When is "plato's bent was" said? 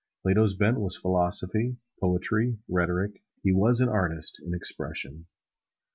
0.23-0.97